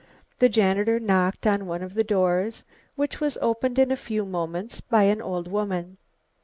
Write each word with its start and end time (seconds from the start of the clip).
The 0.39 0.49
janitor 0.49 0.99
knocked 0.99 1.45
on 1.45 1.67
one 1.67 1.83
of 1.83 1.93
the 1.93 2.03
doors, 2.03 2.63
which 2.95 3.21
was 3.21 3.37
opened 3.39 3.77
in 3.77 3.91
a 3.91 3.95
few 3.95 4.25
moments 4.25 4.81
by 4.81 5.03
an 5.03 5.21
old 5.21 5.47
woman. 5.47 5.99